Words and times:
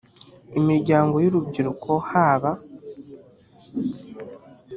imiryango 0.59 1.15
y 1.19 1.27
urubyiruko 1.29 1.89
haba 2.09 2.51